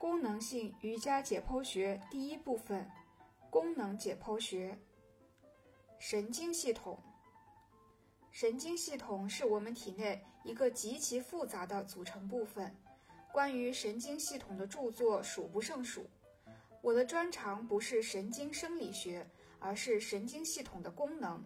[0.00, 2.90] 功能性瑜伽解剖学第一部分：
[3.50, 4.78] 功能解剖学。
[5.98, 6.98] 神经系统。
[8.30, 12.74] 神经系统是我们体内一个极其复杂的组成部分。
[13.30, 16.08] 关于神经系统的著作数不胜数。
[16.80, 21.44] 我的专长不是神经生理学，而是神经系统的功能。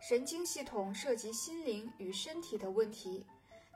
[0.00, 3.26] 神经系统涉及心灵与身体的问题，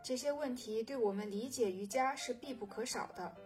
[0.02, 3.36] 这些问题对我们理解瑜伽是必不可少的。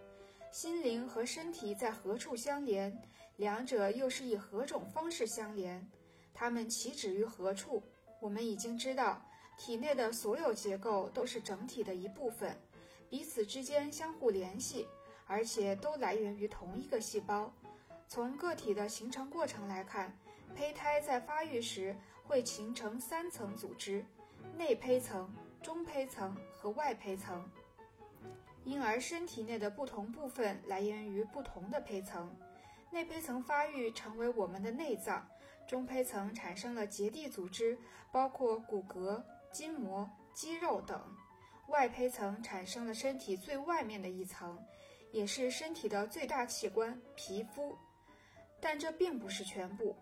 [0.52, 2.94] 心灵和身体在何处相连？
[3.36, 5.90] 两者又是以何种方式相连？
[6.34, 7.82] 它们起止于何处？
[8.20, 9.22] 我们已经知道，
[9.56, 12.54] 体内的所有结构都是整体的一部分，
[13.08, 14.86] 彼此之间相互联系，
[15.26, 17.50] 而且都来源于同一个细胞。
[18.06, 20.14] 从个体的形成过程来看，
[20.54, 24.04] 胚胎在发育时会形成三层组织：
[24.58, 27.42] 内胚层、中胚层和外胚层。
[28.64, 32.34] 因而，身体内的不同部分来源于不同的胚层。
[32.90, 35.26] 内胚层发育成为我们的内脏，
[35.66, 37.78] 中胚层产生了结缔组织，
[38.12, 41.00] 包括骨骼、筋膜、肌肉等。
[41.68, 44.62] 外胚层产生了身体最外面的一层，
[45.10, 47.76] 也是身体的最大器官——皮肤。
[48.60, 49.96] 但这并不是全部。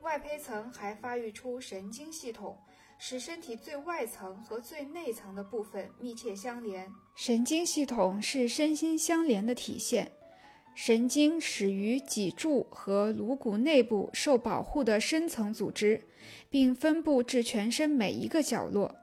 [0.00, 2.58] 外胚层还发育出神经系统，
[3.04, 6.88] 使身体最外层和最内层的部分密切相连。
[7.16, 10.12] 神经系统是身心相连的体现。
[10.76, 16.04] 神经始于脊柱和颅骨内部受保护的深层组织，
[16.48, 18.94] 并分布至全身每一个角落。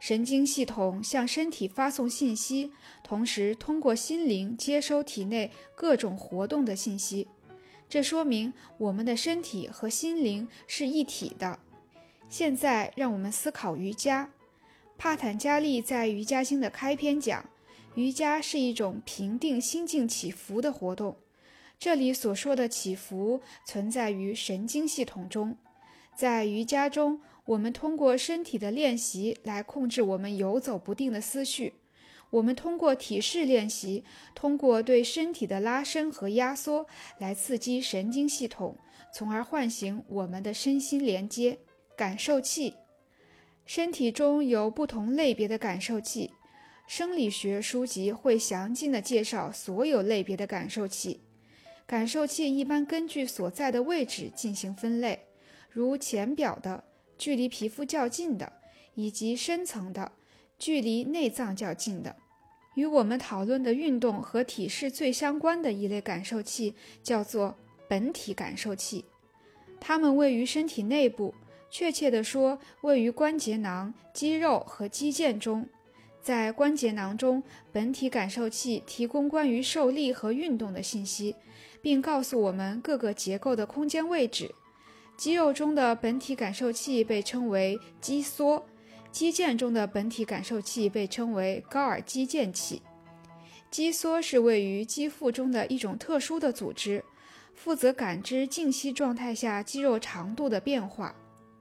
[0.00, 2.72] 神经系统向身体发送信息，
[3.04, 7.28] 同时通过心灵接收体内各种活动的信息。
[7.88, 11.60] 这说明我们的身体和心灵是一体的。
[12.28, 14.30] 现在，让我们思考瑜伽。
[14.98, 17.48] 帕坦加利在《瑜伽经》的开篇讲，
[17.94, 21.16] 瑜伽是一种平定心境起伏的活动。
[21.78, 25.56] 这里所说的起伏存在于神经系统中。
[26.16, 31.74] 在瑜伽中，我们通过身体的练习来控制我们游走不定的思绪。
[32.30, 34.02] 我们通过体式练习，
[34.34, 36.86] 通过对身体的拉伸和压缩
[37.18, 38.76] 来刺激神经系统，
[39.12, 41.58] 从而唤醒我们的身心连接。
[41.96, 42.74] 感受器，
[43.64, 46.30] 身体中有不同类别的感受器，
[46.86, 51.20] 生理学书籍会详尽地介绍所有类别的感受器。
[51.86, 55.26] 感受器一般根据所在的位置进行分类，
[55.70, 56.84] 如浅表的、
[57.16, 58.52] 距离皮肤较近的，
[58.94, 60.12] 以及深层的。
[60.58, 62.16] 距离内脏较近的，
[62.76, 67.54] 与我们讨论的运动和体式最相关的一类感受器叫做
[67.86, 69.04] 本体感受器。
[69.78, 71.34] 它们位于身体内部，
[71.70, 75.68] 确切地说，位于关节囊、肌肉和肌腱中。
[76.22, 81.36] 在关节囊中，本体感受器提供关于受力和运动的信息，
[81.80, 84.52] 并告诉我们各个结构的空间位置。
[85.16, 88.62] 肌肉中的本体感受器被称为肌梭。
[89.12, 92.82] 肌腱中的本体感受器被称为高尔基腱器。
[93.70, 97.02] 肌梭是位于肌腹中的一种特殊的组织，
[97.54, 101.14] 负责感知静息状态下肌肉长度的变化。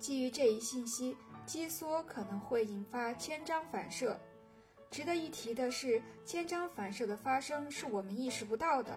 [0.05, 1.17] 基于这一信息，
[1.47, 4.15] 肌梭可能会引发牵张反射。
[4.91, 8.95] 值得一提的是，牵张反射的发生是我们意识不到的，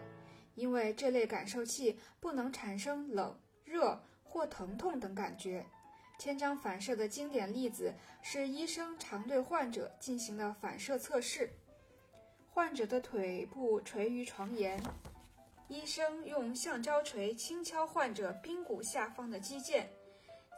[0.54, 5.64] 因为这类感受器不能产生冷、热或疼痛等感觉。
[6.18, 11.50] 牵张反射的经典例子是医生常对患者进行的反射测试。
[12.50, 14.78] 患者的腿部垂于床沿，
[15.68, 19.86] 医生用橡胶锤轻敲患者髌骨下方的肌腱，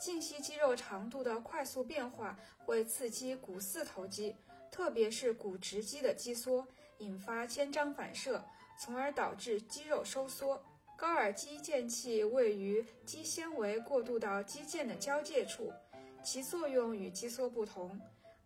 [0.01, 4.35] 静息肌肉长度的快速变化会刺激股四头肌，
[4.73, 6.67] 特别是股直肌的肌缩，
[6.99, 8.43] 引发牵张反射，
[8.79, 10.61] 从而导致肌肉收缩。
[10.97, 15.71] 高尔基腱器位于肌纤维过渡到肌腱的交界处，
[16.25, 18.01] 其作用与肌梭不同。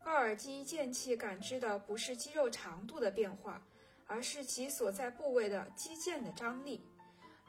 [0.04, 3.64] 高尔基腱器感知的不是肌肉长度的变化，
[4.06, 6.84] 而是其所在部位的肌腱的张力。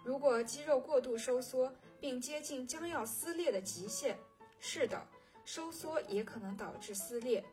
[0.05, 4.15] 如果肌肉过度收缩并接近将要撕裂的极限，
[4.59, 5.03] 是的，
[5.45, 7.43] 收缩也可能导致撕裂，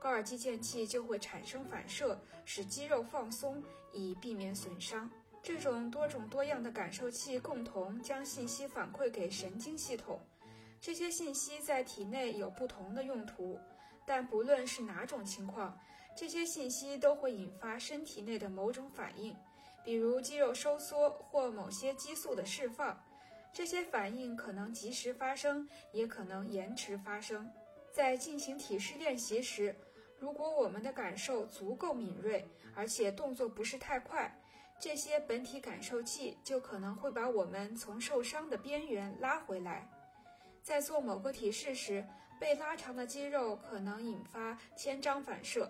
[0.00, 3.62] 高尔基腱器就会产生反射，使肌肉放松，
[3.92, 5.08] 以避免损伤。
[5.40, 10.20] 这种多种多样的感受器共同将信息反馈给神经系统，
[10.80, 13.56] 这些信息在体内有不同的用途，
[14.04, 15.78] 但不论是哪种情况，
[16.16, 19.32] 这些信息都会引发身体内的某种反应，
[19.84, 22.98] 比如肌肉收缩或某些激素的释放。
[23.52, 27.50] 这些反应可能及时发生，也可能延迟发生。
[27.92, 29.74] 在进行体式练习时，
[30.18, 34.32] 如果我们的感受足够敏锐，而且动作不是太快，
[34.78, 39.88] 这些本体感受器就可能会把我们从受伤的边缘拉回来。
[40.62, 42.06] 在做某个体式时，
[42.38, 45.68] 被拉长的肌肉可能引发牵张反射。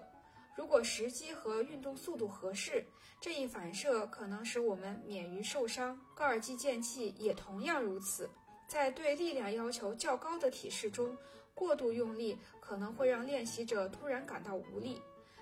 [0.60, 2.84] 如果时机和运动速度合适，
[3.18, 5.98] 这一反射可能使我们免于受伤。
[6.14, 8.28] 高尔基腱器也同样如此。
[8.68, 11.16] 在对力量要求较高的体式中，
[11.54, 15.00] 过度用力可能会让练习者突然感到无力。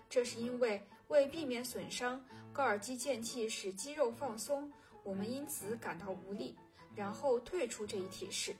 [0.08, 4.72] 这是因为为避免损伤，高尔基腱器使肌肉放松，
[5.02, 6.54] 我们因此感到无力，
[6.94, 8.54] 然后退出这一体式。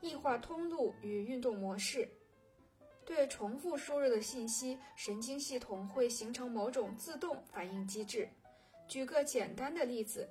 [0.00, 2.08] 异化通路与运动模式。
[3.08, 8.28] 对重复输入的信息，神经系统会形成某种自动反应机制。
[8.86, 10.28] 举个简单的例子。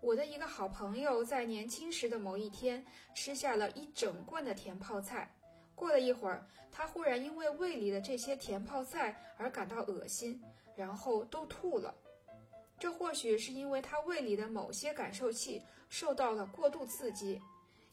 [0.00, 2.84] 我的一个好朋友在年轻时的某一天
[3.14, 5.34] 吃下了一整罐的甜泡菜，
[5.74, 10.42] 过了一会儿，他忽然因为胃里的这些甜泡菜而感到恶心，
[10.76, 11.94] 然后都吐了。
[12.78, 17.40] 这或许是因为他胃里的某些感受器受到了过度刺激。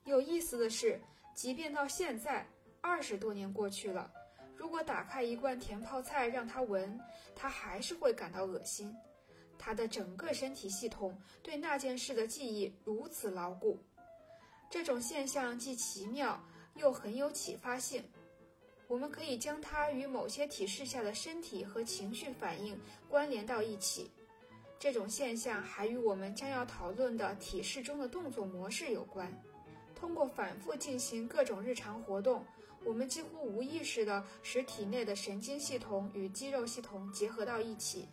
[0.03, 0.99] 有意思的是，
[1.33, 2.45] 即便到现在
[2.81, 4.11] 二十多年过去了，
[4.61, 7.01] 如果打开一罐甜泡菜让他闻，
[7.35, 8.95] 他还是会感到恶心。
[9.57, 13.79] 他的整个身体系统对那件事的记忆如此牢固，
[14.69, 16.39] 这种现象既奇妙
[16.75, 18.03] 又很有启发性。
[18.87, 22.79] 我们可以将它与某些体式下的身体和情绪反应
[23.09, 24.11] 关联到一起。
[24.77, 29.35] 这种现象还与我们将要讨论的体式中的动作模式有关。
[29.95, 32.45] 通过反复进行各种日常活动，
[32.83, 38.07] 我们几乎无意识地使体内的神经系统与肌肉系统结合到一起。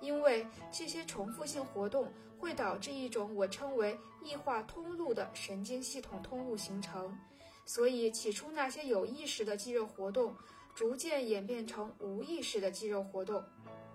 [0.00, 7.16] 因为这些重复性活动会导致一种我称为异化通路的神经系统通路形成，
[7.64, 10.34] 所以起初那些有意识的肌肉活动
[10.74, 13.42] 逐渐演变成无意识的肌肉活动。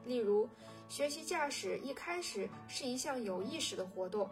[0.05, 0.47] 例如，
[0.87, 4.29] 学习驾驶一开始是一项有意识的活动，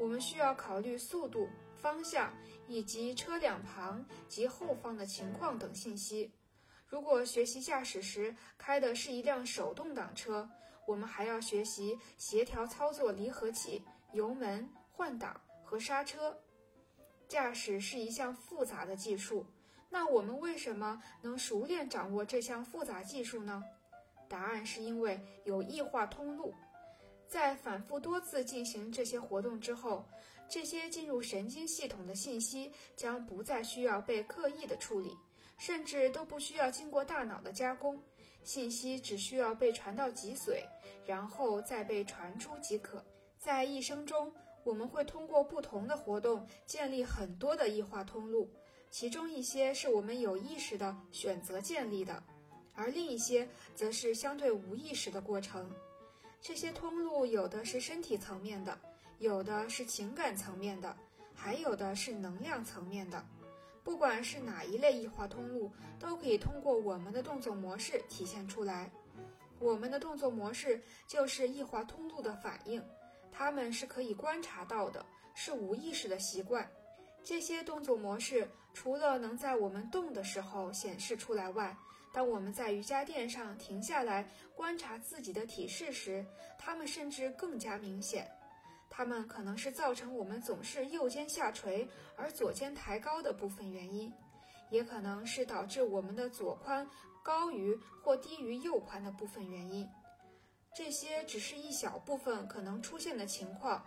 [0.00, 1.48] 我们需要考虑速度、
[1.82, 2.32] 方向
[2.68, 6.32] 以及车两旁及后方的情况等信息。
[6.86, 10.48] 如果学习驾驶时开的是一辆手动挡车，
[10.86, 13.82] 我们还要学习协调操作离合器、
[14.12, 16.38] 油门、换挡和刹车。
[17.28, 19.46] 驾驶是一项复杂的技术，
[19.88, 23.64] 那我们为什么能熟练掌握这项复杂技术呢？
[24.28, 26.54] 答案是因为有异化通路。
[27.26, 30.06] 在反复多次进行这些活动之后，
[30.52, 35.16] 这些进入神经系统的信息将不再需要被刻意的处理，
[35.56, 37.98] 甚至都不需要经过大脑的加工。
[38.44, 40.62] 信息只需要被传到脊髓，
[41.06, 43.02] 然后再被传出即可。
[43.38, 44.30] 在一生中，
[44.62, 48.46] 我们会通过不同的活动建立很多的异化通路，
[48.90, 52.22] 其中一些是我们有意识的选择建立的，
[52.74, 55.74] 而另一些则是相对无意识的过程。
[56.42, 58.78] 这些通路有的是身体层面的，
[59.22, 60.96] 有的是情感层面的，
[61.32, 63.24] 还有的是能量层面的。
[63.84, 68.90] 不管是哪一类异化通路，都可以通过我们的动作模式体现出来。
[69.60, 72.82] 我们的动作模式就是异化通路的反应，
[73.30, 76.68] 它们是可以观察到的，是无意识的习惯。
[77.22, 81.76] 这些动作模式除了能在我们动的时候显示出来外，
[82.12, 86.26] 当我们在瑜伽垫上停下来观察自己的体式时，
[86.58, 88.28] 它们甚至更加明显。
[88.94, 94.12] 它们可能是造成我们总是右肩下垂而左肩抬高的部分原因，
[94.68, 96.86] 也可能是导致我们的左髋
[97.24, 99.88] 高于或低于右髋的部分原因。
[100.76, 103.82] 这些只是一小部分可能出现的情况。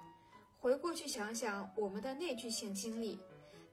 [0.57, 3.19] 回过去想想我们的内聚性经历，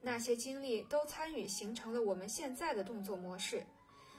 [0.02, 3.64] 那些经历都参与形成了我们现在的动作模式。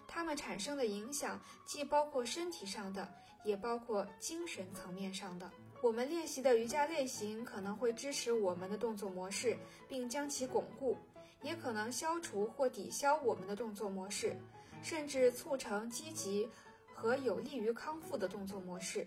[0.07, 3.07] 它们产生的影响既包括身体上的，
[3.43, 5.51] 也包括精神层面上的。
[5.83, 10.95] 我们练习的瑜伽类型可能会支持我们的动作模式，并将其巩固；
[11.41, 14.33] 也可能消除或抵消我们的动作模式，
[14.81, 16.49] 甚至促成积极
[16.93, 19.05] 和有利于康复的动作模式。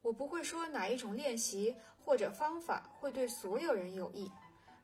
[0.00, 4.32] 我不会说哪一种练习或者方法会对所有人有益。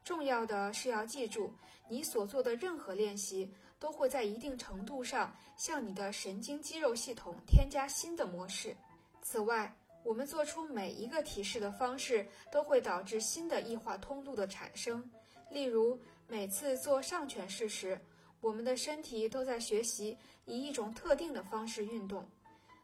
[0.04, 1.50] 重要的是要记住，
[1.88, 8.76] 你所做的任何练习都会在一定程度上向你的神经肌肉系统添加新的模式。
[9.22, 15.02] 此外，我们做出每一个提示的方式都会导致新的异化通路的产生。
[15.50, 17.98] 例如，每次做上犬式时，
[18.40, 22.22] 我们的身体都在学习以一种特定的方式运动；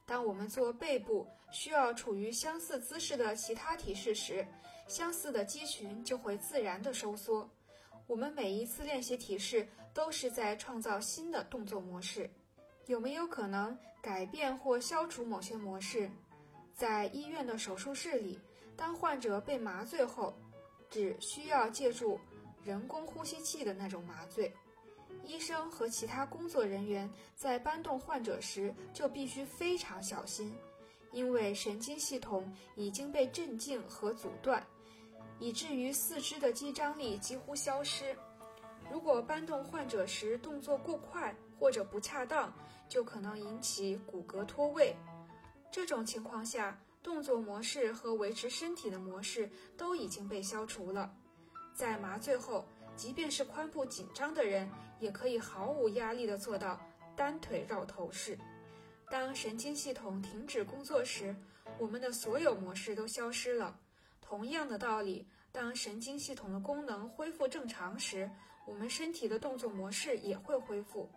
[0.06, 4.46] 当我们做背部需要处于相似姿势的其他提示时，
[4.88, 7.48] 相似的肌群就会自然的收缩。
[8.06, 12.28] 我们每一次练习提示都是在创造新的动作模式。
[12.86, 16.10] 有没有可能改变或消除某些模式？
[16.80, 18.40] 在医院的手术室里，
[18.75, 20.34] 当患者被麻醉后，
[20.88, 22.18] 只需要借助
[22.64, 24.50] 人工呼吸器的那种麻醉。
[25.22, 27.06] 医生和其他工作人员
[27.37, 30.56] 在搬动患者时就必须非常小心，
[31.12, 34.66] 因为神经系统已经被镇静和阻断，
[35.38, 38.16] 以至于四肢的肌张力几乎消失。
[38.90, 42.50] 如果搬动患者时动作过快或者不恰当，
[42.88, 44.96] 就可能引起骨骼脱位。
[45.70, 51.14] 这种情况下，动作模式和维持身体的模式都已经被消除了。
[51.72, 56.80] 在麻醉后，即便是髋部紧张的人，也可以毫无压力地做到
[57.16, 58.38] 单腿绕头式。
[59.08, 61.34] 当神经系统停止工作时，
[61.78, 63.78] 我们的所有模式都消失了。
[64.20, 68.30] 同样的道理，当神经系统的功能恢复正常时，
[68.66, 71.08] 我们身体的动作模式也会恢复。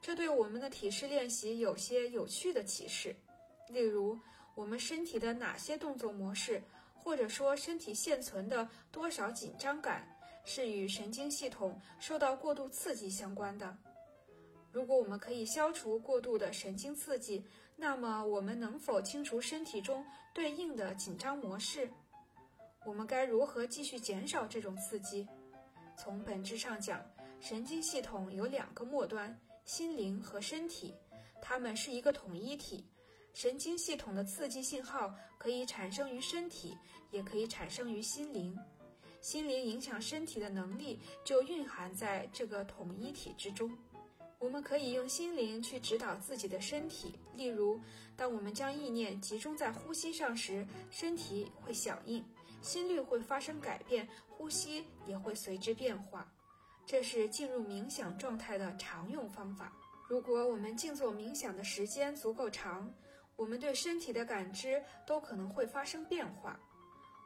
[0.00, 3.14] 这对我们的体式练习有些有趣的启示。
[3.72, 4.18] 例如，
[4.54, 6.62] 我们身体的哪些动作模式，
[6.94, 10.06] 或者说身体现存的多少紧张感，
[10.44, 13.76] 是与神经系统受到过度刺激相关的？
[14.70, 17.44] 如果我们可以消除过度的神经刺激，
[17.76, 21.90] 那么我们能否清除身体中对应的紧张模式？
[22.84, 25.26] 我们该如何继续减少这种刺激？
[25.96, 27.04] 从本质上讲，
[27.40, 30.94] 神经系统有两个末端：心灵和身体，
[31.40, 32.84] 它们是一个统一体。
[33.32, 36.76] 神经系统的刺激信号可以产生于身体，
[37.10, 38.56] 也可以产生于心灵。
[39.20, 43.70] 心灵影响身体的能力就蕴含在这个统一体之中。
[44.38, 47.14] 我们可以用心灵去指导自己的身体。
[47.36, 47.80] 例如，
[48.16, 52.24] 当我们将意念集中在呼吸上时，身体会响应，
[52.60, 56.30] 心率会发生改变，呼吸也会随之变化。
[56.84, 59.72] 这是进入冥想状态的常用方法。
[60.08, 62.92] 如果我们静坐冥想的时间足够长，
[63.36, 66.58] 我们对身体的感知都可能会发生变化，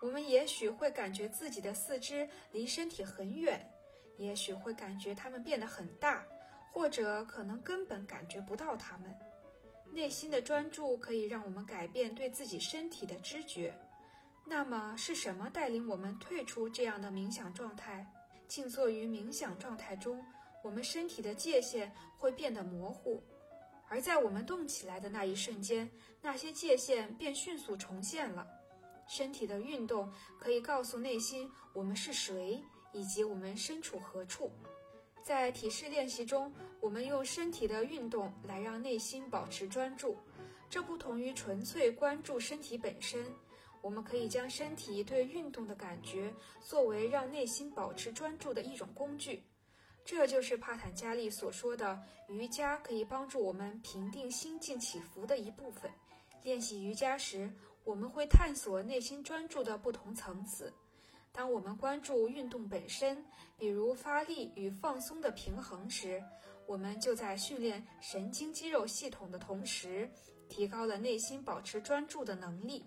[0.02, 3.60] 我们也许会感觉自己的四肢离身体很远，
[4.16, 6.24] 也许会感觉它们变得很大，
[6.72, 9.14] 或者可能根本感觉不到它们。
[9.92, 13.74] 内心的专注可以让我们改变对自己身体的知觉。
[14.44, 18.06] 那么是什么带领我们退出这样的冥想状态？
[18.46, 20.24] 静坐于冥想状态中，
[20.62, 23.20] 我们身体的界限会变得模糊。
[23.88, 25.88] 而在我们动起来的那一瞬间，
[26.20, 28.46] 那些界限便迅速重现了。
[29.08, 32.60] 身体的运动可以告诉内心我们是谁，
[32.92, 34.50] 以及我们身处何处。
[35.22, 40.16] 在体式练习中，我们用身体的运动来让内心保持专注，
[40.68, 43.24] 这不同于纯粹关注身体本身。
[43.82, 49.44] 我们可以将身体对运动的感觉作为让内心保持专注的一种工具。
[50.06, 55.90] 这就是帕坦加利所说的，瑜伽可以帮助我们平定心境起伏的一部分。
[56.44, 60.72] 练习瑜伽时，我们会探索内心专注的不同层次。
[61.32, 63.26] 当我们关注运动本身，
[63.58, 66.22] 比如发力与放松的平衡时，
[66.66, 70.08] 我们就在训练神经肌肉系统的同时，
[70.48, 72.86] 提高了内心保持专注的能力。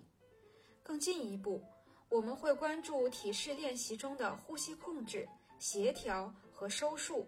[0.82, 1.62] 更进一步，
[2.08, 6.34] 我们会关注体式练习中的呼吸控制、协调。
[6.60, 7.26] 和收束，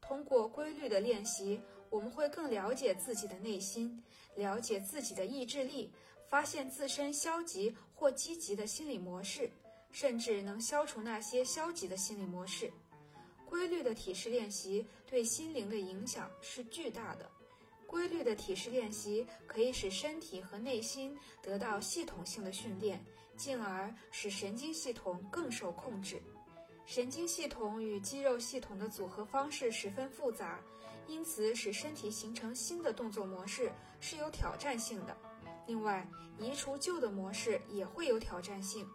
[0.00, 4.02] 通过规律的练习，我们会更了解自己的内心，
[4.34, 5.92] 了解自己的意志力，
[6.28, 9.48] 发现自身消极或积极的心理模式，
[9.92, 12.68] 甚至能消除那些消极的心理模式。
[13.46, 17.30] 规律的体式练习对心灵的影响是巨大的。
[17.86, 23.00] 规律的体式练习可以使身体和内心得到系统性的训练，
[23.36, 26.20] 进而使神经系统更受控制。
[26.86, 30.60] 神经系统与肌肉系统的组合方式十分复杂，
[31.06, 35.16] 因此使身体形成新的动作模式是有挑战性的。
[35.66, 36.06] 另外，
[36.38, 38.86] 移除旧的模式也会有挑战性，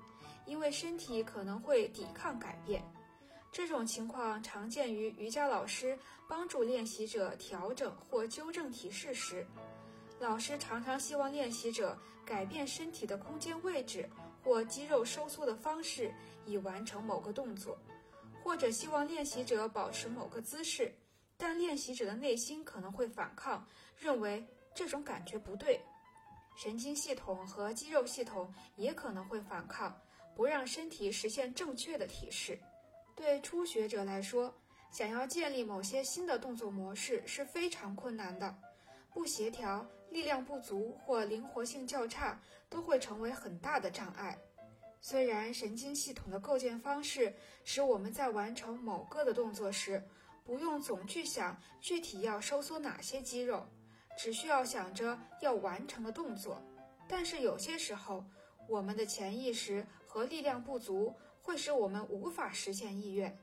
[0.45, 2.83] 因为身体可能会抵抗改变。
[3.51, 9.45] 这种情况常见于瑜伽老师帮助练习者调整或纠正体式时。
[10.19, 14.07] 老师常常希望练习者改变身体的空间位置。
[14.43, 16.13] 或肌肉收缩的方式
[16.45, 17.77] 以完成某个动作，
[18.43, 20.93] 或者希望练习者保持某个姿势，
[21.37, 23.65] 但练习者的内心可能会反抗，
[23.97, 25.79] 认为这种感觉不对。
[26.55, 29.97] 神经系统和肌肉系统也可能会反抗，
[30.35, 32.59] 不让身体实现正确的体式。
[33.15, 34.53] 对初学者来说，
[34.91, 38.53] 想要建立某些新的动作模式是非常困难的，
[39.13, 39.85] 不协调。
[40.09, 42.39] 力量不足或灵活性较差
[42.69, 44.37] 都会成为很大的障碍。
[45.01, 50.03] 虽然神经系统的构建方式使我们在完成某个的动作时，
[50.43, 53.65] 不用总去想具体要收缩哪些肌肉，
[54.17, 56.61] 只需要想着要完成的动作，
[57.07, 58.25] 但是有些时候，
[58.67, 63.37] 我们的潜意识和力量不足会使我们无法实现意愿。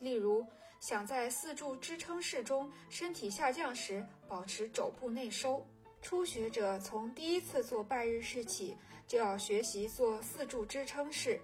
[0.00, 0.46] 例如，
[0.80, 5.66] 想在四柱支撑式中身体下降时保持肘部内收。
[6.00, 8.76] 初学者从第一次做拜日式起
[9.06, 11.40] 就要学习做四柱支撑式，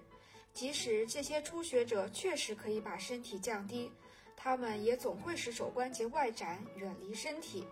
[0.53, 3.91] 即使这些初学者确实可以把身体降低，
[4.35, 7.65] 他们也总会使肘关节外展，远离身体。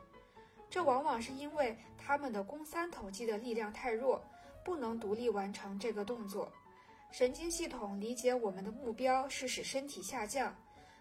[0.70, 4.24] 这往往是因为他们的肱三头肌的力量太弱，
[4.63, 6.52] 不能独立完成这个动作。
[7.12, 10.56] 神经系统理解我们的目标是使身体下降。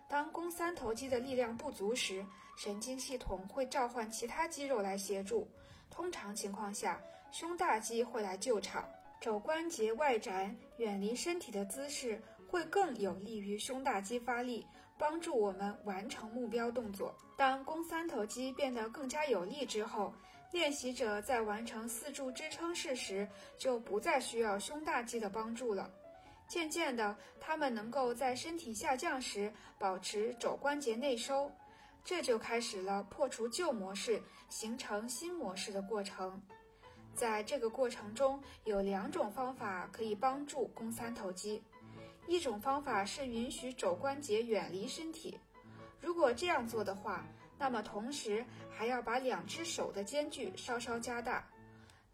[0.08, 2.24] 当肱三头肌的力量不足时，
[2.54, 5.48] 神经系统会召唤其他肌肉来协助。
[5.92, 6.98] 通常情况下，
[7.30, 8.88] 胸大肌会来救场。
[9.20, 14.66] 肘关节外展、远离身体的姿势会更有利于胸大肌发力，
[14.98, 17.14] 帮助我们完成目标动作。
[17.36, 20.12] 当肱三头肌变得更加有力之后，
[20.50, 25.88] 练习者在完成四柱支撑式时，就不再需要胸大肌的帮助了。
[26.48, 31.50] 渐渐的，他们能够在身体下降时保持肘关节内收，
[32.04, 36.42] 这就开始了破除旧模式、形成新模式的过程。
[37.14, 41.62] 在这个过程中，有两种方法可以帮助肱三头肌。
[42.26, 45.38] 一种方法是允许肘关节远离身体，
[46.00, 47.26] 如果这样做的话，
[47.58, 51.46] 那么同时还要把两只手的间距稍稍加大。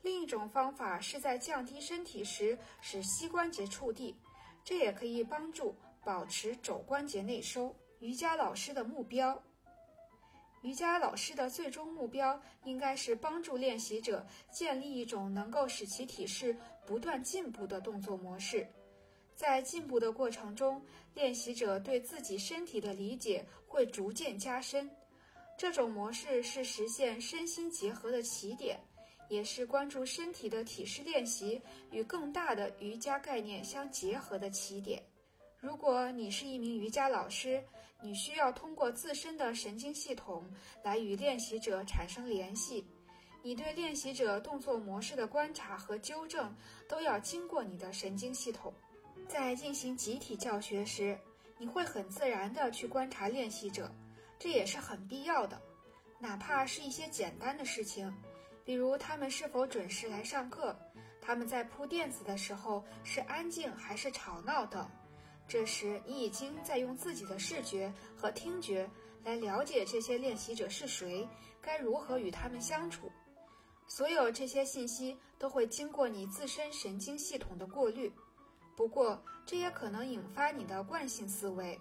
[0.03, 4.17] 另一种方法是在降低身体时使膝关节触地。
[4.65, 7.75] 这也可以帮助保持肘关节内收。
[8.01, 9.43] 瑜伽老师的目标，
[10.63, 18.67] 瑜伽老师的最终目标应该是帮助练习者建立一种能够使其体式不断进步的动作模式。
[19.35, 20.83] 在进步的过程中，
[21.15, 24.91] 练习者对自己身体的理解会逐渐加深。
[25.57, 28.79] 这种模式是实现身心结合的起点。
[29.29, 31.61] 也是关注身体的体式练习
[31.91, 35.03] 与更大的瑜伽概念相结合的起点。
[35.61, 37.61] 如果你是一名瑜伽老师，
[38.01, 40.49] 你需要通过自身的神经系统
[40.85, 42.87] 来与练习者产生联系。
[43.43, 46.55] 你对练习者动作模式的观察和纠正
[46.89, 48.73] 都要经过你的神经系统。
[49.27, 51.19] 在进行集体教学时，
[51.59, 53.93] 你会很自然地去观察练习者，
[54.39, 55.61] 这也是很必要的，
[56.21, 58.15] 哪怕是一些简单的事情。
[58.65, 60.79] 比如他们是否准时来上课，
[61.21, 64.89] 他们在铺垫子的时候是安静还是吵闹等。
[65.49, 68.89] 这时你已经在用自己的视觉和听觉
[69.25, 71.27] 来了解这些练习者是谁，
[71.61, 73.11] 该如何与他们相处。
[73.87, 78.13] 所有这些信息都会经过你自身神经系统的过滤，
[78.77, 81.81] 不过这也可能引发你的惯性思维。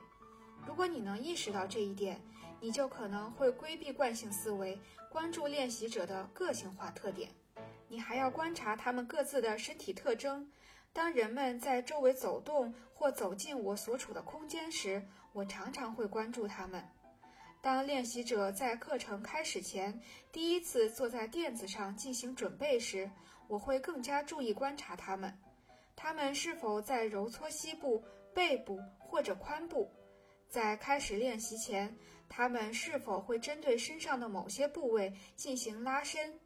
[0.65, 2.21] 如果你能意识到这一点，
[2.62, 4.80] 你就可能会规避惯性思维，
[5.12, 7.30] 关注练习者的个性化特点。
[7.89, 10.49] 你还要观察他们各自的身体特征。
[10.97, 14.99] 当人们在周围走动或走进我所处的空间时，
[15.31, 16.83] 我常常会关注他们。
[17.62, 23.07] 当练习者在课程开始前第一次坐在垫子上进行准备时，
[23.47, 25.31] 我会更加注意观察他们。
[25.95, 29.88] 他们是否在揉搓膝部、背部或者髋部？
[30.49, 31.95] 在开始练习前，
[32.27, 36.39] 他们是否会针对身上的某些部位进行拉伸？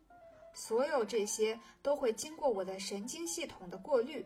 [0.54, 4.26] 所有这些都会经过我的神经系统的过滤。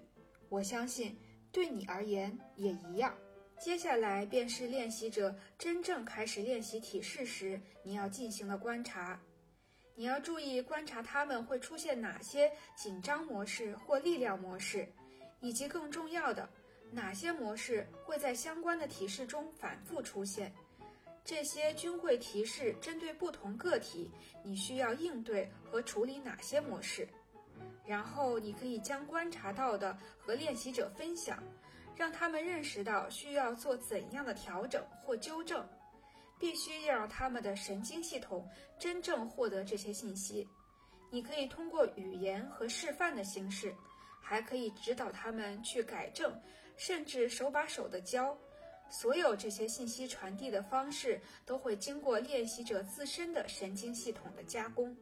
[0.49, 1.17] 我相信
[1.51, 3.15] 对你而言也一样。
[3.57, 9.19] 接下来便是练习者真正开始练习体式时你要进行的观察。
[9.95, 14.85] 你要注意观察他们会出现哪些紧张模式或力量模式，
[15.39, 16.49] 以及更重要的。
[16.91, 20.53] 哪些模式会在相关的提示中反复出现？
[21.23, 24.11] 这些均会提示针对不同个体，
[24.43, 27.07] 你需要应对和处理哪些模式。
[27.85, 31.41] 然后你可以将观察到的和练习者分享，
[31.95, 35.67] 让他们认识到需要做怎样的调整或纠正。
[36.37, 38.45] 必须要让他们的神经系统
[38.77, 40.45] 真正获得这些信息。
[41.09, 43.73] 你可以通过语言和示范的形式，
[44.21, 46.37] 还可以指导他们去改正。
[46.77, 48.37] 甚至手把手的教，
[48.89, 54.93] 所有这些信息传递的方式都会经过练习者自身的神经系统的加工。